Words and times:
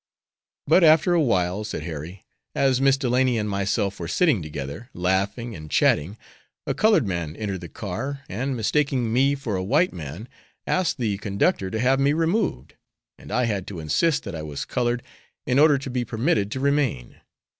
"But 0.65 0.83
after 0.83 1.13
awhile," 1.13 1.63
said 1.63 1.83
Harry, 1.83 2.25
"as 2.55 2.81
Miss 2.81 2.97
Delany 2.97 3.37
and 3.37 3.47
myself 3.47 3.99
were 3.99 4.07
sitting 4.07 4.41
together, 4.41 4.89
laughing 4.95 5.55
and 5.55 5.69
chatting, 5.69 6.17
a 6.65 6.73
colored 6.73 7.05
man 7.07 7.35
entered 7.35 7.61
the 7.61 7.69
car, 7.69 8.21
and, 8.27 8.57
mistaking 8.57 9.13
me 9.13 9.35
for 9.35 9.55
a 9.55 9.63
white 9.63 9.93
man, 9.93 10.27
asked 10.65 10.97
the 10.97 11.19
conductor 11.19 11.69
to 11.69 11.79
have 11.79 11.99
me 11.99 12.13
removed, 12.13 12.73
and 13.19 13.31
I 13.31 13.43
had 13.45 13.67
to 13.67 13.79
insist 13.79 14.23
that 14.23 14.33
I 14.33 14.41
was 14.41 14.65
colored 14.65 15.03
in 15.45 15.59
order 15.59 15.77
to 15.77 15.89
be 15.91 16.03
permitted 16.03 16.49
to 16.53 16.59
remain. 16.59 17.17